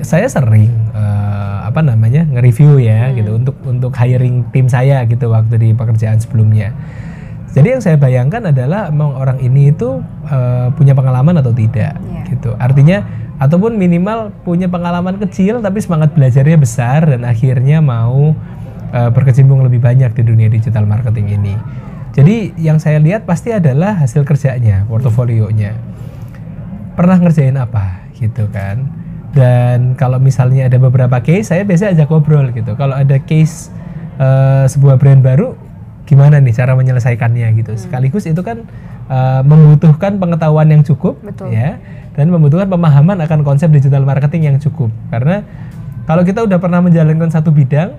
Saya 0.00 0.24
sering 0.24 0.72
eh, 0.96 1.58
apa 1.68 1.84
namanya 1.84 2.24
nge-review 2.24 2.80
ya 2.80 3.12
gitu 3.12 3.36
untuk 3.36 3.60
untuk 3.68 3.92
hiring 3.92 4.48
tim 4.56 4.72
saya 4.72 5.04
gitu 5.04 5.28
waktu 5.28 5.60
di 5.60 5.68
pekerjaan 5.76 6.16
sebelumnya. 6.16 6.72
Jadi 7.52 7.76
yang 7.76 7.82
saya 7.84 8.00
bayangkan 8.00 8.48
adalah 8.48 8.88
emang 8.88 9.20
orang 9.20 9.36
ini 9.44 9.68
itu 9.68 10.00
eh, 10.32 10.72
punya 10.80 10.96
pengalaman 10.96 11.36
atau 11.36 11.52
tidak 11.52 12.00
Iya. 12.00 12.24
gitu. 12.32 12.56
Artinya 12.56 13.04
ataupun 13.36 13.76
minimal 13.76 14.32
punya 14.48 14.72
pengalaman 14.72 15.20
kecil 15.20 15.60
tapi 15.60 15.84
semangat 15.84 16.16
belajarnya 16.16 16.56
besar 16.56 17.04
dan 17.04 17.28
akhirnya 17.28 17.84
mau 17.84 18.32
eh, 18.96 19.10
berkecimpung 19.12 19.60
lebih 19.60 19.84
banyak 19.84 20.16
di 20.16 20.24
dunia 20.24 20.48
digital 20.48 20.88
marketing 20.88 21.36
ini. 21.36 21.52
Jadi 22.16 22.56
yang 22.56 22.80
saya 22.80 22.96
lihat 22.96 23.28
pasti 23.28 23.52
adalah 23.52 24.00
hasil 24.00 24.24
kerjanya, 24.24 24.88
portofolionya 24.88 25.87
pernah 26.98 27.14
ngerjain 27.22 27.54
apa 27.54 28.10
gitu 28.18 28.50
kan. 28.50 28.82
Dan 29.30 29.94
kalau 29.94 30.18
misalnya 30.18 30.66
ada 30.66 30.82
beberapa 30.82 31.22
case 31.22 31.54
saya 31.54 31.62
biasanya 31.62 31.94
ajak 31.94 32.10
ngobrol 32.10 32.50
gitu. 32.50 32.74
Kalau 32.74 32.98
ada 32.98 33.22
case 33.22 33.70
eh, 34.18 34.66
sebuah 34.66 34.98
brand 34.98 35.22
baru 35.22 35.54
gimana 36.10 36.42
nih 36.42 36.58
cara 36.58 36.74
menyelesaikannya 36.74 37.54
gitu. 37.62 37.78
Sekaligus 37.78 38.26
itu 38.26 38.42
kan 38.42 38.66
eh, 39.06 39.42
membutuhkan 39.46 40.18
pengetahuan 40.18 40.66
yang 40.74 40.82
cukup 40.82 41.22
Betul. 41.22 41.54
ya 41.54 41.78
dan 42.18 42.34
membutuhkan 42.34 42.66
pemahaman 42.66 43.22
akan 43.22 43.46
konsep 43.46 43.70
digital 43.70 44.02
marketing 44.02 44.50
yang 44.50 44.58
cukup. 44.58 44.90
Karena 45.14 45.46
kalau 46.10 46.26
kita 46.26 46.42
udah 46.42 46.58
pernah 46.58 46.82
menjalankan 46.82 47.30
satu 47.30 47.54
bidang 47.54 47.94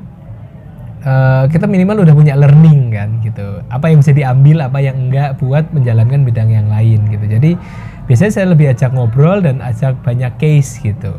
eh, 1.08 1.44
kita 1.48 1.72
minimal 1.72 2.04
udah 2.04 2.16
punya 2.18 2.36
learning 2.36 2.92
kan 2.92 3.10
gitu. 3.24 3.64
Apa 3.72 3.96
yang 3.96 4.04
bisa 4.04 4.12
diambil 4.12 4.68
apa 4.68 4.84
yang 4.84 5.08
enggak 5.08 5.40
buat 5.40 5.72
menjalankan 5.72 6.28
bidang 6.28 6.52
yang 6.52 6.68
lain 6.68 7.08
gitu. 7.08 7.26
Jadi 7.32 7.56
biasanya 8.10 8.34
saya 8.34 8.48
lebih 8.50 8.74
ajak 8.74 8.90
ngobrol 8.98 9.40
dan 9.46 9.62
ajak 9.62 10.02
banyak 10.02 10.34
case 10.42 10.82
gitu. 10.82 11.14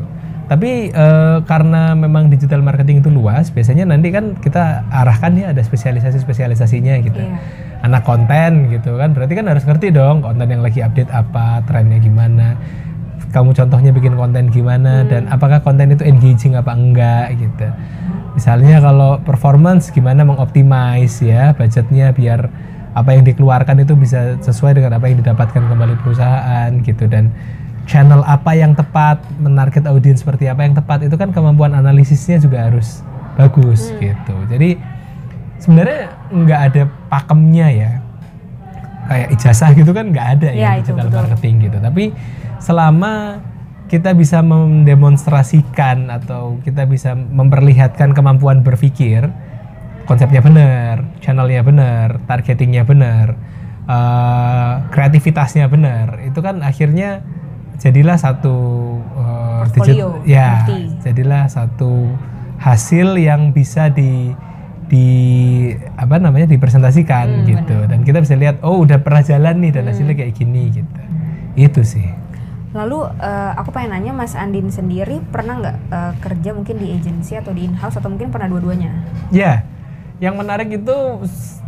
Tapi 0.51 0.91
eh, 0.91 1.37
karena 1.47 1.95
memang 1.95 2.27
digital 2.27 2.59
marketing 2.59 2.99
itu 2.99 3.07
luas 3.07 3.47
biasanya 3.55 3.87
nanti 3.87 4.11
kan 4.11 4.35
kita 4.35 4.83
arahkan 4.91 5.31
ya 5.39 5.55
ada 5.55 5.63
spesialisasi 5.63 6.19
spesialisasinya 6.19 6.99
gitu. 7.01 7.23
Iya. 7.23 7.39
anak 7.81 8.05
konten 8.05 8.69
gitu 8.69 8.93
kan 8.93 9.09
berarti 9.17 9.33
kan 9.33 9.49
harus 9.49 9.65
ngerti 9.65 9.89
dong 9.89 10.21
konten 10.21 10.45
yang 10.45 10.61
lagi 10.61 10.85
update 10.85 11.09
apa 11.09 11.65
trennya 11.65 11.97
gimana 11.97 12.53
kamu 13.31 13.55
contohnya 13.55 13.91
bikin 13.95 14.13
konten 14.19 14.51
gimana 14.51 15.07
dan 15.07 15.25
apakah 15.31 15.63
konten 15.63 15.95
itu 15.95 16.03
engaging 16.03 16.59
apa 16.59 16.75
enggak 16.75 17.31
gitu. 17.39 17.67
Misalnya 18.35 18.79
kalau 18.83 19.19
performance 19.23 19.91
gimana 19.91 20.23
mengoptimize 20.27 21.23
ya 21.23 21.55
budgetnya 21.55 22.11
biar 22.11 22.51
apa 22.91 23.15
yang 23.15 23.23
dikeluarkan 23.23 23.83
itu 23.83 23.95
bisa 23.95 24.35
sesuai 24.43 24.75
dengan 24.79 24.99
apa 24.99 25.07
yang 25.07 25.23
didapatkan 25.23 25.63
kembali 25.63 25.95
perusahaan 26.03 26.69
gitu. 26.83 27.07
Dan 27.07 27.31
channel 27.87 28.21
apa 28.27 28.51
yang 28.53 28.75
tepat 28.77 29.23
menarget 29.39 29.87
audiens 29.87 30.21
seperti 30.21 30.47
apa 30.51 30.63
yang 30.63 30.75
tepat 30.75 31.07
itu 31.07 31.15
kan 31.15 31.31
kemampuan 31.31 31.73
analisisnya 31.73 32.37
juga 32.39 32.67
harus 32.67 33.01
bagus 33.39 33.89
gitu. 33.97 34.35
Jadi 34.51 34.75
sebenarnya 35.59 36.11
nggak 36.31 36.61
ada 36.71 36.83
pakemnya 37.07 37.67
ya. 37.71 37.91
Kayak 39.11 39.27
ijazah 39.35 39.69
gitu 39.75 39.91
kan 39.91 40.05
nggak 40.13 40.27
ada 40.39 40.49
ya, 40.55 40.79
itu 40.79 40.95
digital 40.95 41.07
betul. 41.09 41.19
marketing 41.19 41.55
gitu. 41.67 41.77
Tapi 41.81 42.03
selama 42.61 43.41
kita 43.91 44.15
bisa 44.15 44.39
mendemonstrasikan 44.39 46.07
atau 46.07 46.55
kita 46.63 46.87
bisa 46.87 47.11
memperlihatkan 47.11 48.15
kemampuan 48.15 48.63
berpikir 48.63 49.27
konsepnya 50.05 50.41
benar 50.43 50.95
channelnya 51.23 51.61
benar 51.61 52.21
targetingnya 52.25 52.83
benar 52.83 53.37
eh, 53.85 54.73
kreativitasnya 54.89 55.65
benar 55.67 56.21
itu 56.25 56.39
kan 56.41 56.61
akhirnya 56.61 57.25
jadilah 57.81 58.17
satu 58.17 58.57
eh, 59.17 59.59
Portfolio, 59.65 60.21
digit- 60.21 60.29
ya 60.29 60.49
jadilah 61.01 61.49
satu 61.49 62.13
hasil 62.61 63.17
yang 63.17 63.53
bisa 63.53 63.89
di 63.89 64.33
di 64.91 65.07
apa 65.95 66.19
namanya 66.19 66.51
dipresentasikan 66.51 67.47
gitu. 67.47 67.77
dan 67.87 68.03
kita 68.03 68.19
bisa 68.19 68.35
lihat 68.35 68.59
oh 68.59 68.83
udah 68.83 68.99
pernah 68.99 69.23
jalan 69.23 69.63
nih 69.63 69.71
dan 69.71 69.87
hasilnya 69.87 70.19
kayak 70.19 70.35
gini 70.35 70.67
gitu. 70.67 70.99
Itu 71.55 71.81
sih. 71.87 72.03
Lalu 72.75 73.07
eh, 73.23 73.51
aku 73.55 73.71
pengen 73.71 73.95
nanya 73.95 74.11
Mas 74.11 74.35
Andin 74.35 74.67
sendiri 74.67 75.23
pernah 75.31 75.63
nggak 75.63 75.77
eh, 75.95 76.13
kerja 76.19 76.49
mungkin 76.51 76.75
di 76.75 76.91
agency 76.91 77.39
atau 77.39 77.55
di 77.55 77.71
in-house 77.71 78.03
atau 78.03 78.11
mungkin 78.11 78.35
pernah 78.35 78.51
dua-duanya? 78.51 78.91
ya 79.31 79.63
yang 80.21 80.37
menarik 80.37 80.69
itu 80.71 80.95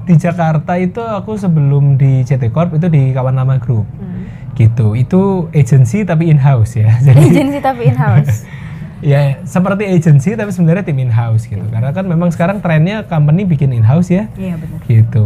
di 0.04 0.16
Jakarta 0.16 0.78
itu 0.78 1.00
aku 1.00 1.36
sebelum 1.36 1.96
di 1.96 2.22
CT 2.22 2.48
Corp 2.50 2.72
itu 2.72 2.86
di 2.86 3.10
kawan 3.12 3.34
nama 3.34 3.58
group 3.58 3.84
Hmm. 3.90 4.30
gitu. 4.54 4.94
Itu 4.94 5.22
agency 5.52 6.04
tapi 6.04 6.30
in 6.30 6.38
house 6.38 6.76
ya. 6.76 6.94
Jadi 7.06 7.34
agency 7.34 7.60
tapi 7.60 7.90
in-house. 7.90 8.46
ya 9.04 9.42
seperti 9.44 9.84
agency 9.90 10.32
tapi 10.32 10.48
sebenarnya 10.48 10.86
tim 10.86 10.96
in 10.96 11.10
house 11.10 11.44
gitu 11.44 11.60
karena 11.68 11.92
kan 11.92 12.06
memang 12.06 12.32
sekarang 12.32 12.62
trennya 12.62 13.04
company 13.04 13.44
bikin 13.44 13.72
in 13.72 13.82
house 13.82 14.08
ya. 14.08 14.30
Iya 14.36 14.56
benar. 14.56 14.80
gitu. 14.86 15.26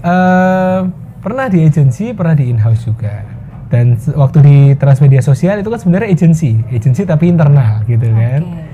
Eh 0.00 0.80
pernah 1.18 1.46
di 1.46 1.58
agency 1.60 2.10
pernah 2.10 2.32
di 2.32 2.48
in 2.48 2.58
house 2.58 2.82
juga. 2.82 3.22
Dan 3.68 3.94
waktu 4.16 4.38
di 4.40 4.56
transmedia 4.74 5.20
sosial 5.20 5.60
itu 5.60 5.68
kan 5.68 5.76
sebenarnya 5.76 6.08
agency. 6.08 6.56
Agency 6.70 7.04
tapi 7.04 7.28
internal 7.28 7.84
gitu 7.84 8.08
kan. 8.08 8.40
Oke. 8.40 8.64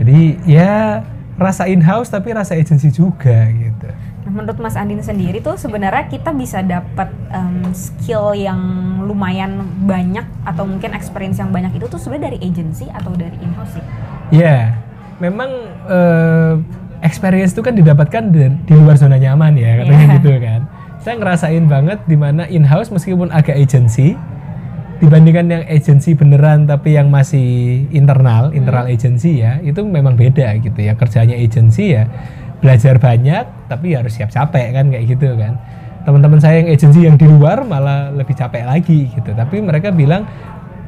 jadi 0.00 0.18
ya 0.42 0.74
rasa 1.40 1.64
in 1.66 1.80
house 1.80 2.06
tapi 2.06 2.30
rasa 2.30 2.54
agency 2.54 2.92
juga 2.92 3.48
gitu 3.48 3.88
Nah, 4.20 4.36
menurut 4.36 4.60
Mas 4.60 4.76
Andin 4.76 5.00
sendiri 5.00 5.40
tuh 5.40 5.56
sebenarnya 5.56 6.04
kita 6.06 6.36
bisa 6.36 6.60
dapat 6.60 7.08
em, 7.32 7.64
skill 7.72 8.36
yang 8.36 8.60
lumayan 9.00 9.64
banyak 9.88 10.28
atau 10.44 10.68
mungkin 10.68 10.92
experience 10.92 11.40
yang 11.40 11.48
banyak 11.48 11.72
itu 11.72 11.88
tuh 11.88 11.96
sebenarnya 11.96 12.28
dari 12.28 12.38
agency 12.44 12.84
atau 12.92 13.16
dari 13.16 13.32
in-house 13.40 13.72
sih? 13.72 13.84
ya 14.30 14.76
memang 15.16 15.48
eh, 15.88 16.54
experience 17.00 17.56
itu 17.56 17.64
kan 17.64 17.72
didapatkan 17.72 18.28
di, 18.28 18.44
di 18.68 18.74
luar 18.76 19.00
zona 19.00 19.16
nyaman 19.16 19.56
ya 19.56 19.80
katanya 19.80 20.04
Iya. 20.04 20.14
gitu 20.20 20.30
kan 20.36 20.60
saya 21.00 21.14
ngerasain 21.16 21.64
banget 21.64 21.98
di 22.04 22.16
mana 22.20 22.44
in 22.46 22.68
house 22.68 22.92
meskipun 22.92 23.32
agak 23.32 23.56
agency 23.56 24.20
dibandingkan 25.00 25.46
yang 25.48 25.64
agency 25.64 26.12
beneran 26.12 26.68
tapi 26.68 26.94
yang 26.94 27.08
masih 27.08 27.88
internal 27.90 28.52
internal 28.52 28.84
agency 28.84 29.40
ya 29.40 29.56
itu 29.64 29.80
memang 29.80 30.12
beda 30.12 30.60
gitu 30.60 30.76
ya 30.76 30.92
kerjanya 30.92 31.34
agency 31.40 31.96
ya 31.96 32.04
belajar 32.60 33.00
banyak 33.00 33.48
tapi 33.72 33.96
harus 33.96 34.12
siap 34.12 34.28
capek 34.28 34.76
kan 34.76 34.92
kayak 34.92 35.04
gitu 35.08 35.32
kan 35.40 35.56
teman-teman 36.04 36.40
saya 36.40 36.60
yang 36.60 36.68
agency 36.68 37.00
yang 37.08 37.16
di 37.16 37.24
luar 37.24 37.64
malah 37.64 38.12
lebih 38.12 38.36
capek 38.36 38.68
lagi 38.68 39.08
gitu 39.08 39.32
tapi 39.32 39.64
mereka 39.64 39.88
bilang 39.88 40.28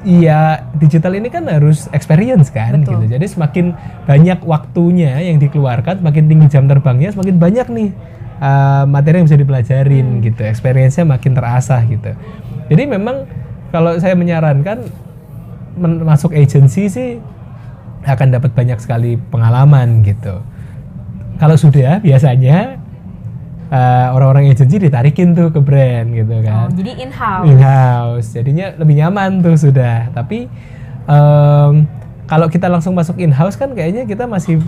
Iya, 0.02 0.66
digital 0.74 1.14
ini 1.14 1.30
kan 1.30 1.46
harus 1.46 1.86
experience 1.94 2.50
kan 2.50 2.82
Betul. 2.82 3.06
gitu. 3.06 3.14
Jadi 3.14 3.26
semakin 3.38 3.66
banyak 4.02 4.42
waktunya 4.42 5.14
yang 5.22 5.38
dikeluarkan, 5.38 6.02
semakin 6.02 6.26
tinggi 6.26 6.46
jam 6.50 6.66
terbangnya, 6.66 7.14
semakin 7.14 7.38
banyak 7.38 7.66
nih 7.70 7.88
uh, 8.42 8.82
materi 8.90 9.22
yang 9.22 9.30
bisa 9.30 9.38
dipelajarin 9.38 10.18
gitu. 10.26 10.42
Experience-nya 10.42 11.06
makin 11.06 11.38
terasah 11.38 11.86
gitu. 11.86 12.18
Jadi 12.66 12.82
memang 12.90 13.30
kalau 13.72 13.96
saya 13.96 14.12
menyarankan 14.12 14.84
men- 15.74 16.04
masuk 16.04 16.30
agency 16.32 16.86
sih 16.86 17.10
akan 18.04 18.28
dapat 18.30 18.52
banyak 18.52 18.76
sekali 18.76 19.16
pengalaman 19.30 20.02
gitu. 20.02 20.42
Kalau 21.38 21.56
sudah 21.56 21.98
biasanya 21.98 22.76
uh, 23.68 24.12
orang-orang 24.12 24.52
agency 24.52 24.78
ditarikin 24.78 25.32
tuh 25.32 25.48
ke 25.48 25.58
brand 25.58 26.12
gitu 26.12 26.38
kan 26.44 26.66
Oh, 26.66 26.70
jadi 26.70 26.92
in-house. 27.00 27.46
in-house 27.48 28.26
jadinya 28.30 28.66
lebih 28.76 28.94
nyaman 29.00 29.40
tuh 29.40 29.56
sudah 29.56 30.12
tapi 30.12 30.46
em, 31.08 31.72
kalau 32.28 32.46
kita 32.46 32.68
langsung 32.68 32.92
masuk 32.92 33.18
in-house 33.18 33.56
kan 33.56 33.72
kayaknya 33.72 34.04
kita 34.04 34.28
masih 34.28 34.60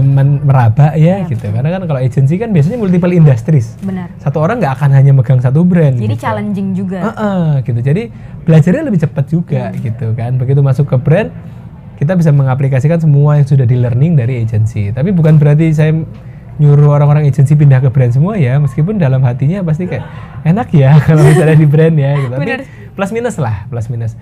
men- 0.00 0.40
meraba 0.40 0.92
ya 0.92 1.22
Iya, 1.22 1.28
gitu. 1.28 1.48
karena 1.48 1.68
kan 1.68 1.82
kalau 1.84 1.98
agency 1.98 2.34
kan 2.34 2.50
biasanya 2.50 2.76
multiple 2.76 3.10
industries. 3.10 3.76
Benar. 3.78 4.10
satu 4.16 4.38
orang 4.38 4.58
nggak 4.58 4.74
akan 4.74 4.90
hanya 4.92 5.12
megang 5.12 5.38
satu 5.38 5.62
brand 5.62 5.94
Jadi 5.94 6.08
gitu. 6.10 6.20
challenging 6.20 6.68
juga. 6.72 6.98
Heeh, 7.04 7.62
gitu. 7.62 7.80
Jadi 7.80 8.02
belajarnya 8.42 8.82
lebih 8.82 9.00
cepat 9.00 9.24
juga 9.26 9.62
gitu 9.74 10.12
kan. 10.12 10.34
Begitu 10.34 10.60
masuk 10.60 10.86
ke 10.86 10.96
brand 10.96 11.28
kita 11.96 12.14
bisa 12.14 12.30
mengaplikasikan 12.30 12.96
semua 12.96 13.36
yang 13.36 13.44
sudah 13.44 13.64
di 13.64 13.74
learning 13.74 14.14
dari 14.14 14.38
agency 14.38 14.94
tapi 14.94 15.10
bukan 15.10 15.34
berarti 15.34 15.66
saya 15.70 15.90
nyuruh 16.58 16.90
orang-orang 16.92 17.26
agency 17.26 17.54
pindah 17.54 17.78
ke 17.78 17.88
brand 17.88 18.10
semua 18.10 18.34
ya. 18.34 18.56
Meskipun 18.56 18.96
dalam 18.96 19.20
hatinya 19.20 19.62
pasti 19.62 19.86
kayak 19.86 20.02
enak 20.42 20.68
ya 20.72 20.98
kalau 21.06 21.22
misalnya 21.22 21.54
di 21.54 21.66
brand 21.66 21.94
ya 21.94 22.18
gitu. 22.18 22.32
tapi 22.32 22.66
plus 22.94 23.10
minus 23.10 23.36
lah 23.36 23.66
plus 23.66 23.86
minus 23.86 24.18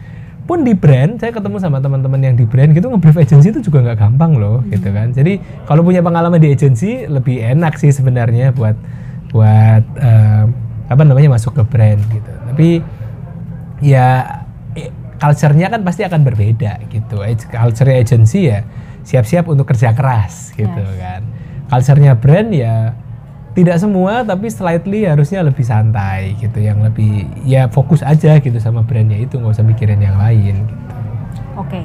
pun 0.47 0.63
di 0.63 0.79
brand 0.79 1.19
saya 1.19 1.35
ketemu 1.35 1.59
sama 1.59 1.83
teman-teman 1.83 2.23
yang 2.23 2.35
di 2.39 2.47
brand 2.47 2.71
gitu 2.71 2.87
nge-brief 2.87 3.19
agency 3.19 3.51
itu 3.51 3.61
juga 3.67 3.83
nggak 3.83 3.99
gampang 3.99 4.39
loh 4.39 4.63
gitu 4.71 4.89
kan. 4.95 5.11
Jadi 5.11 5.43
kalau 5.67 5.83
punya 5.83 6.01
pengalaman 6.01 6.39
di 6.39 6.55
agency 6.55 7.05
lebih 7.05 7.43
enak 7.43 7.75
sih 7.77 7.91
sebenarnya 7.91 8.55
buat 8.55 8.79
buat 9.35 9.83
eh, 9.99 10.45
apa 10.87 11.03
namanya 11.03 11.35
masuk 11.35 11.59
ke 11.59 11.63
brand 11.67 11.99
gitu. 12.09 12.33
Tapi 12.47 12.69
ya 13.83 14.41
culture-nya 15.19 15.67
kan 15.73 15.83
pasti 15.83 16.07
akan 16.07 16.23
berbeda 16.23 16.79
gitu. 16.89 17.21
Culture 17.51 17.91
agency 17.91 18.49
ya 18.49 18.63
siap-siap 19.03 19.47
untuk 19.47 19.67
kerja 19.67 19.95
keras 19.95 20.55
gitu 20.55 20.71
Yes. 20.79 20.99
kan. 21.03 21.21
Culture-nya 21.67 22.13
brand 22.15 22.51
ya 22.55 22.95
tidak 23.57 23.81
semua 23.81 24.21
tapi 24.21 24.47
slightly 24.47 25.09
harusnya 25.09 25.41
lebih 25.41 25.65
santai 25.65 26.37
gitu 26.37 26.61
yang 26.61 26.85
lebih 26.85 27.25
ya 27.43 27.67
fokus 27.67 28.05
aja 28.05 28.37
gitu 28.37 28.61
sama 28.61 28.85
brandnya 28.85 29.17
itu 29.17 29.41
nggak 29.41 29.57
usah 29.57 29.65
mikirin 29.65 29.99
yang 29.99 30.21
lain 30.21 30.61
gitu 30.63 30.75
Oke. 31.57 31.81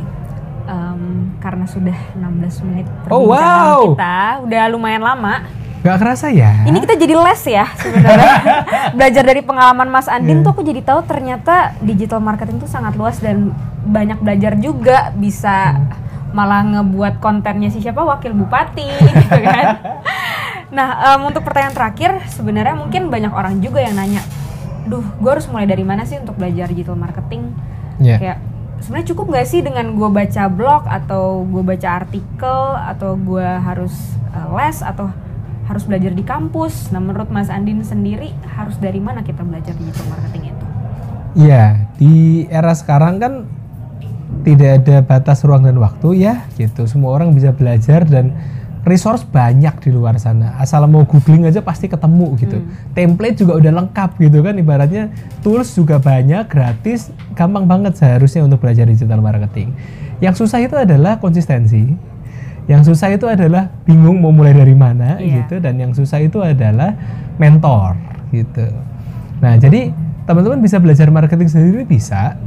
em, 0.68 1.02
karena 1.40 1.64
sudah 1.64 1.96
16 2.14 2.68
menit 2.68 2.86
Oh, 3.08 3.32
wow. 3.32 3.96
kita, 3.96 4.44
udah 4.44 4.64
lumayan 4.68 5.00
lama. 5.00 5.48
Gak 5.82 5.98
kerasa 5.98 6.30
ya? 6.30 6.62
Ini 6.62 6.78
kita 6.78 6.94
jadi 6.94 7.16
les 7.16 7.42
ya 7.48 7.66
sebenarnya. 7.74 8.36
Belajar 9.00 9.24
dari 9.26 9.42
pengalaman 9.42 9.88
Mas 9.88 10.06
Andin 10.06 10.44
tuh 10.44 10.54
aku 10.54 10.62
jadi 10.62 10.84
tahu 10.84 11.08
ternyata 11.08 11.74
digital 11.82 12.22
marketing 12.22 12.60
tuh 12.60 12.70
sangat 12.70 12.94
luas 12.94 13.18
dan 13.18 13.50
banyak 13.82 14.20
belajar 14.22 14.54
juga 14.60 15.10
bisa 15.16 15.82
malah 16.32 16.62
ngebuat 16.64 17.18
kontennya 17.18 17.68
si 17.68 17.82
siapa 17.82 18.04
wakil 18.04 18.36
bupati 18.36 18.86
gitu 19.10 19.40
kan. 19.42 19.66
Nah, 20.72 21.16
em, 21.16 21.22
untuk 21.28 21.44
pertanyaan 21.44 21.76
terakhir 21.76 22.24
sebenarnya 22.32 22.80
mungkin 22.80 23.12
banyak 23.12 23.32
orang 23.32 23.60
juga 23.60 23.84
yang 23.84 24.00
nanya, 24.00 24.24
"Duh, 24.88 25.04
gue 25.04 25.32
harus 25.32 25.46
mulai 25.52 25.68
dari 25.68 25.84
mana 25.84 26.08
sih 26.08 26.16
untuk 26.16 26.40
belajar 26.40 26.72
digital 26.72 26.96
marketing?" 26.96 27.52
Ya. 28.00 28.18
Kayak 28.18 28.38
sebenarnya 28.80 29.08
cukup 29.14 29.26
nggak 29.36 29.48
sih 29.48 29.62
dengan 29.62 29.94
gue 29.94 30.10
baca 30.10 30.44
blog 30.48 30.88
atau 30.88 31.44
gue 31.46 31.64
baca 31.64 31.90
artikel 32.02 32.60
atau 32.80 33.20
gue 33.20 33.46
harus 33.46 33.94
eh, 34.32 34.48
les 34.58 34.78
atau 34.80 35.12
harus 35.68 35.84
belajar 35.88 36.12
di 36.12 36.24
kampus. 36.26 36.90
Nah, 36.92 37.00
menurut 37.00 37.32
Mas 37.32 37.48
Andin 37.48 37.80
sendiri 37.86 38.36
harus 38.60 38.76
dari 38.80 39.00
mana 39.00 39.24
kita 39.24 39.44
belajar 39.46 39.72
digital 39.76 40.08
marketing 40.12 40.52
itu? 40.52 40.66
Iya, 41.48 41.88
di 41.96 42.44
era 42.52 42.76
sekarang 42.76 43.24
kan 43.24 43.34
tidak 44.44 44.84
ada 44.84 44.96
batas 45.00 45.44
ruang 45.48 45.64
dan 45.64 45.80
waktu 45.80 46.28
ya, 46.28 46.44
gitu. 46.60 46.84
Semua 46.92 47.16
orang 47.16 47.32
bisa 47.32 47.56
belajar 47.56 48.04
dan 48.04 48.36
resource 48.82 49.22
banyak 49.22 49.78
di 49.82 49.90
luar 49.94 50.18
sana. 50.18 50.58
Asal 50.58 50.86
mau 50.90 51.06
googling 51.06 51.46
aja 51.46 51.62
pasti 51.62 51.86
ketemu 51.86 52.34
gitu. 52.42 52.58
Template 52.98 53.38
juga 53.38 53.62
udah 53.62 53.72
lengkap 53.84 54.18
gitu 54.18 54.42
kan 54.42 54.58
ibaratnya 54.58 55.14
tools 55.46 55.70
juga 55.78 56.02
banyak, 56.02 56.50
gratis, 56.50 57.14
gampang 57.38 57.70
banget 57.70 57.98
seharusnya 57.98 58.42
untuk 58.42 58.62
belajar 58.62 58.90
digital 58.90 59.22
marketing. 59.22 59.74
Yang 60.22 60.46
susah 60.46 60.60
itu 60.62 60.76
adalah 60.78 61.22
konsistensi. 61.22 61.94
Yang 62.70 62.94
susah 62.94 63.10
itu 63.14 63.26
adalah 63.26 63.74
bingung 63.86 64.22
mau 64.22 64.30
mulai 64.30 64.54
dari 64.54 64.78
mana 64.78 65.18
Iya. 65.18 65.46
gitu 65.46 65.62
dan 65.62 65.82
yang 65.82 65.92
susah 65.98 66.22
itu 66.22 66.42
adalah 66.42 66.94
mentor 67.42 67.98
gitu. 68.30 68.70
Nah, 69.42 69.58
jadi 69.58 69.90
teman-teman 70.30 70.62
bisa 70.62 70.78
belajar 70.78 71.10
marketing 71.10 71.50
sendiri 71.50 71.82
bisa 71.84 72.38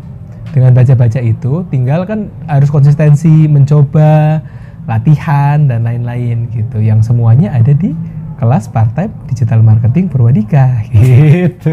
dengan 0.55 0.71
baca-baca 0.71 1.19
itu, 1.19 1.67
tinggal 1.67 2.07
kan 2.07 2.31
harus 2.47 2.71
konsistensi, 2.71 3.51
mencoba, 3.51 4.39
latihan 4.85 5.65
dan 5.65 5.83
lain-lain 5.83 6.49
gitu. 6.51 6.79
Yang 6.79 7.09
semuanya 7.09 7.53
ada 7.53 7.71
di 7.71 7.93
kelas 8.35 8.69
part-time 8.69 9.13
digital 9.27 9.61
marketing 9.61 10.09
Purwadika 10.09 10.83
gitu. 10.93 11.73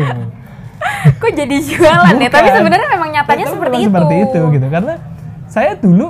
Kok 1.18 1.32
jadi 1.34 1.56
jualan 1.58 2.16
ya? 2.16 2.30
Tapi 2.30 2.48
Bukan. 2.48 2.58
sebenarnya 2.58 2.88
memang 2.90 3.10
nyatanya 3.12 3.46
Tapi 3.46 3.54
seperti 3.54 3.76
itu. 3.78 3.88
Seperti 3.90 4.16
itu 4.20 4.42
gitu. 4.52 4.68
Karena 4.68 4.94
saya 5.46 5.72
dulu 5.76 6.08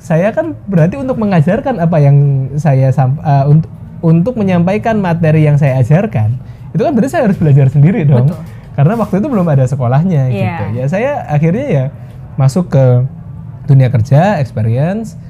saya 0.00 0.28
kan 0.30 0.56
berarti 0.64 0.96
untuk 0.96 1.16
mengajarkan 1.16 1.76
apa 1.76 1.96
yang 1.98 2.16
saya 2.56 2.88
sam- 2.90 3.20
eh, 3.20 3.44
untuk 3.46 3.70
untuk 4.00 4.34
menyampaikan 4.34 4.96
materi 4.96 5.44
yang 5.44 5.60
saya 5.60 5.76
ajarkan 5.76 6.32
itu 6.72 6.80
kan 6.80 6.92
berarti 6.94 7.10
saya 7.10 7.28
harus 7.28 7.36
belajar 7.36 7.68
sendiri 7.68 8.08
dong. 8.08 8.30
Betul. 8.30 8.40
Karena 8.70 8.94
waktu 8.96 9.14
itu 9.18 9.28
belum 9.28 9.44
ada 9.44 9.64
sekolahnya 9.66 10.22
Iya. 10.26 10.32
gitu. 10.32 10.64
Ya 10.72 10.84
saya 10.86 11.10
akhirnya 11.26 11.66
ya 11.66 11.84
masuk 12.36 12.72
ke 12.72 12.84
dunia 13.66 13.92
kerja, 13.92 14.40
experience, 14.40 15.20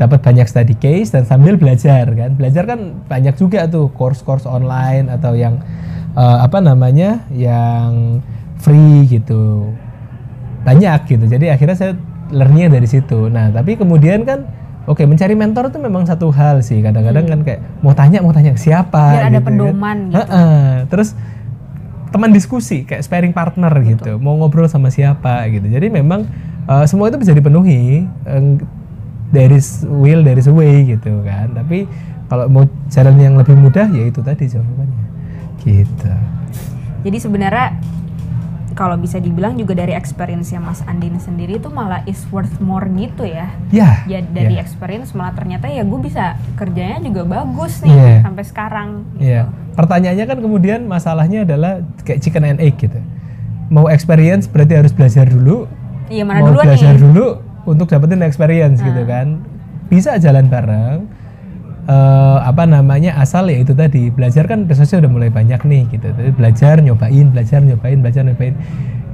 dapat 0.00 0.24
banyak 0.24 0.48
study 0.48 0.72
case 0.74 1.12
dan 1.12 1.22
sambil 1.22 1.54
belajar 1.54 2.08
kan. 2.08 2.32
Belajar 2.32 2.64
kan 2.64 3.04
banyak 3.04 3.36
juga 3.36 3.68
tuh 3.68 3.92
course-course 3.92 4.48
online 4.48 5.06
atau 5.06 5.36
yang 5.36 5.60
eh, 6.12 6.38
apa 6.40 6.58
namanya? 6.58 7.28
yang 7.28 8.18
free 8.56 9.04
gitu 9.06 9.72
banyak 10.60 11.08
gitu 11.08 11.24
jadi 11.26 11.56
akhirnya 11.56 11.72
saya 11.72 11.92
learningnya 12.28 12.68
dari 12.70 12.84
situ 12.84 13.32
nah 13.32 13.48
tapi 13.48 13.80
kemudian 13.80 14.28
kan 14.28 14.44
oke 14.84 15.00
mencari 15.02 15.32
mentor 15.32 15.72
itu 15.72 15.80
memang 15.80 16.04
satu 16.04 16.28
hal 16.28 16.60
sih 16.60 16.84
kadang-kadang 16.84 17.24
kan 17.24 17.40
kayak 17.40 17.60
mau 17.80 17.96
tanya 17.96 18.20
mau 18.20 18.30
tanya 18.30 18.52
siapa 18.54 19.00
Hmm. 19.00 19.16
Biar 19.16 19.24
ada 19.24 19.32
gitu 19.32 19.46
pedoman 19.48 19.80
kan. 19.80 19.96
gitu. 20.04 20.18
Heeh. 20.20 20.60
terus 20.86 21.08
teman 22.10 22.30
diskusi 22.30 22.84
kayak 22.84 23.00
sparing 23.00 23.32
partner 23.32 23.72
gitu 23.80 24.20
mau 24.20 24.36
ngobrol 24.36 24.68
sama 24.68 24.92
siapa 24.92 25.48
gitu 25.48 25.64
jadi 25.64 25.88
memang 25.88 26.28
eh, 26.66 26.84
semua 26.84 27.08
itu 27.08 27.16
bisa 27.16 27.32
dipenuhi 27.32 28.04
Eh, 28.04 28.60
there 29.30 29.50
is 29.50 29.82
will 29.84 30.20
there 30.20 30.36
is 30.36 30.46
a 30.46 30.54
way 30.54 30.84
gitu 30.84 31.22
kan 31.22 31.50
tapi 31.52 31.86
kalau 32.26 32.46
mau 32.46 32.62
jalan 32.86 33.16
yang 33.16 33.34
lebih 33.34 33.54
mudah 33.54 33.86
ya 33.86 34.06
itu 34.06 34.20
tadi 34.20 34.46
jawabannya 34.46 35.06
gitu 35.60 36.10
Jadi 37.00 37.16
sebenarnya 37.16 37.80
kalau 38.70 38.96
bisa 38.96 39.16
dibilang 39.16 39.56
juga 39.56 39.74
dari 39.74 39.92
experience 39.92 40.52
yang 40.52 40.62
Mas 40.62 40.80
Andin 40.84 41.16
sendiri 41.16 41.56
itu 41.56 41.68
malah 41.68 42.00
is 42.04 42.22
worth 42.28 42.60
more 42.60 42.86
gitu 42.86 43.24
ya. 43.24 43.50
ya 43.68 44.04
Ya 44.04 44.20
dari 44.22 44.56
ya. 44.56 44.62
experience 44.62 45.10
malah 45.10 45.32
ternyata 45.32 45.66
ya 45.66 45.82
gue 45.82 46.00
bisa 46.00 46.36
kerjanya 46.54 47.00
juga 47.00 47.26
bagus 47.26 47.82
nih 47.82 47.90
Iya. 47.90 48.16
sampai 48.22 48.44
sekarang. 48.46 48.88
Iya. 49.16 49.42
Pertanyaannya 49.74 50.24
kan 50.24 50.38
kemudian 50.38 50.80
masalahnya 50.86 51.42
adalah 51.42 51.80
kayak 52.00 52.20
chicken 52.20 52.44
and 52.46 52.60
egg 52.60 52.76
gitu. 52.76 53.00
Mau 53.68 53.88
experience 53.88 54.44
berarti 54.44 54.76
harus 54.76 54.92
belajar 54.92 55.24
dulu. 55.24 55.66
Iya 56.06 56.24
mana 56.24 56.40
mau 56.40 56.52
duluan 56.52 56.66
belajar 56.68 56.94
nih? 56.94 57.00
dulu 57.00 57.26
untuk 57.70 57.86
dapetin 57.86 58.26
experience 58.26 58.82
gitu 58.82 59.06
kan. 59.06 59.38
Bisa 59.86 60.18
jalan 60.18 60.50
bareng. 60.50 61.06
Eh, 61.90 62.38
apa 62.44 62.68
namanya 62.68 63.18
asal 63.18 63.50
ya 63.50 63.58
itu 63.58 63.74
tadi 63.74 64.12
belajar 64.14 64.46
kan 64.46 64.68
resource 64.68 64.94
udah 64.94 65.10
mulai 65.10 65.30
banyak 65.30 65.62
nih 65.64 65.82
gitu. 65.90 66.10
Tapi 66.10 66.30
belajar 66.34 66.82
nyobain, 66.82 67.26
belajar 67.30 67.62
nyobain, 67.62 67.98
belajar 67.98 68.22
nyobain. 68.26 68.54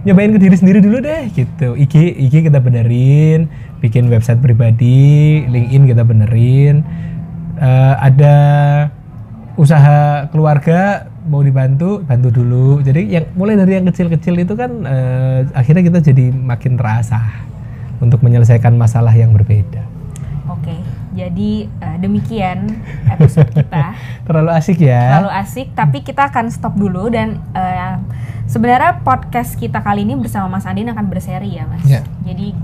Nyobain 0.06 0.30
ke 0.34 0.38
diri 0.38 0.56
sendiri 0.58 0.78
dulu 0.82 1.00
deh 1.02 1.30
gitu. 1.32 1.78
IG 1.78 1.94
IG 2.28 2.50
kita 2.50 2.60
benerin, 2.60 3.48
bikin 3.80 4.06
website 4.12 4.42
pribadi, 4.42 5.46
LinkedIn 5.46 5.82
kita 5.88 6.02
benerin. 6.04 6.84
Eh, 7.56 7.94
ada 7.96 8.36
usaha 9.56 10.28
keluarga 10.28 11.08
mau 11.26 11.40
dibantu 11.42 12.04
bantu 12.04 12.28
dulu 12.30 12.84
jadi 12.84 13.02
yang 13.02 13.24
mulai 13.34 13.58
dari 13.58 13.80
yang 13.80 13.88
kecil-kecil 13.88 14.36
itu 14.36 14.54
kan 14.54 14.84
eh, 14.84 15.38
akhirnya 15.56 15.82
kita 15.88 15.98
jadi 16.12 16.30
makin 16.30 16.76
terasa 16.76 17.18
untuk 18.00 18.20
menyelesaikan 18.22 18.74
masalah 18.76 19.12
yang 19.12 19.32
berbeda 19.32 19.96
Oke, 20.46 20.78
jadi 21.18 21.66
eh, 21.66 21.96
demikian 21.98 22.70
episode 23.10 23.50
kita. 23.50 23.98
terlalu 24.30 24.50
asik 24.54 24.78
ya 24.78 25.18
Terlalu 25.18 25.32
asik, 25.42 25.68
tapi 25.74 26.06
kita 26.06 26.30
akan 26.30 26.54
stop 26.54 26.78
dulu 26.78 27.10
dan 27.10 27.42
eh, 27.50 27.98
sebenarnya 28.46 29.02
podcast 29.02 29.58
kita 29.58 29.82
kali 29.82 30.06
ini 30.06 30.14
bersama 30.14 30.46
Mas 30.46 30.64
Andin 30.64 30.86
akan 30.94 31.06
berseri 31.10 31.58
ya, 31.58 31.66
Mas. 31.66 31.82
Ya. 31.82 32.06
Jadi 32.22 32.54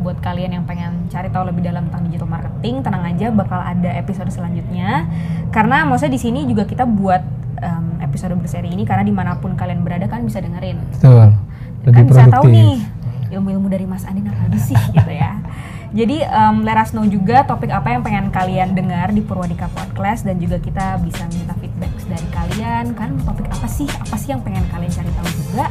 buat 0.00 0.20
kalian 0.20 0.56
yang 0.56 0.64
pengen 0.64 1.08
cari 1.12 1.28
tahu 1.28 1.48
lebih 1.48 1.64
dalam 1.64 1.88
tentang 1.88 2.08
digital 2.08 2.28
marketing, 2.28 2.84
tenang 2.84 3.04
aja 3.04 3.26
bakal 3.32 3.60
ada 3.60 3.90
episode 3.96 4.28
selanjutnya. 4.32 5.08
Karena 5.52 5.84
maksudnya 5.84 6.16
di 6.16 6.20
sini 6.20 6.44
juga 6.48 6.64
kita 6.64 6.88
buat 6.88 7.20
em, 7.60 8.00
episode 8.04 8.36
berseri 8.40 8.72
ini 8.72 8.88
karena 8.88 9.04
di 9.04 9.12
mana 9.12 9.36
pun 9.40 9.56
kalian 9.56 9.84
berada 9.84 10.08
kan 10.08 10.24
bisa 10.24 10.40
dengerin. 10.40 10.76
betul 10.92 11.36
lebih 11.80 11.96
kan 11.96 12.04
bisa 12.12 12.24
tahu 12.28 12.44
nih 12.52 12.76
Mas 13.90 14.06
aja 14.06 14.22
sih 14.62 14.78
gitu 14.94 15.10
ya. 15.10 15.42
Jadi 15.90 16.22
um, 16.30 16.62
let 16.62 16.78
us 16.78 16.94
know 16.94 17.02
juga 17.02 17.42
topik 17.42 17.74
apa 17.74 17.90
yang 17.90 18.06
pengen 18.06 18.30
kalian 18.30 18.78
dengar 18.78 19.10
di 19.10 19.18
Purwadika 19.18 19.66
Podcast 19.74 20.22
dan 20.22 20.38
juga 20.38 20.62
kita 20.62 21.02
bisa 21.02 21.26
minta 21.34 21.50
feedback 21.58 21.90
dari 22.06 22.28
kalian 22.30 22.94
kan 22.94 23.18
topik 23.26 23.50
apa 23.50 23.66
sih 23.66 23.90
apa 23.90 24.14
sih 24.14 24.30
yang 24.30 24.38
pengen 24.46 24.62
kalian 24.70 24.90
cari 24.94 25.10
tahu 25.18 25.28
juga. 25.42 25.66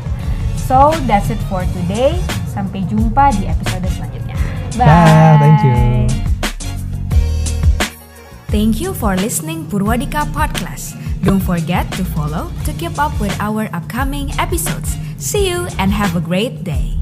So 0.67 0.91
that's 1.07 1.31
it 1.31 1.39
for 1.47 1.63
today. 1.71 2.19
Sampai 2.51 2.83
jumpa 2.91 3.31
di 3.39 3.47
episode 3.47 3.87
selanjutnya. 3.95 4.35
Bye. 4.75 4.85
Dah, 4.85 5.33
thank 5.39 5.59
you. 5.63 5.75
Thank 8.51 8.83
you 8.83 8.91
for 8.91 9.15
listening 9.15 9.71
Purwadika 9.71 10.27
Podcast. 10.35 10.99
Don't 11.23 11.39
forget 11.39 11.87
to 11.95 12.03
follow 12.03 12.51
to 12.67 12.71
keep 12.75 12.99
up 12.99 13.15
with 13.23 13.33
our 13.39 13.71
upcoming 13.71 14.35
episodes. 14.35 14.99
See 15.15 15.47
you 15.47 15.71
and 15.79 15.95
have 15.95 16.15
a 16.15 16.23
great 16.23 16.63
day. 16.67 16.98